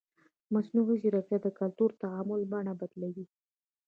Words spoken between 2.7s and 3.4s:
بدلوي.